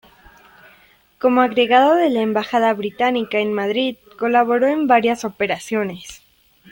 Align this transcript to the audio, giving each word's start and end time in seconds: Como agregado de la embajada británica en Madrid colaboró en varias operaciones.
Como 1.19 1.41
agregado 1.43 1.93
de 1.93 2.09
la 2.09 2.21
embajada 2.21 2.73
británica 2.73 3.37
en 3.37 3.53
Madrid 3.53 3.97
colaboró 4.17 4.65
en 4.67 4.87
varias 4.87 5.23
operaciones. 5.23 6.23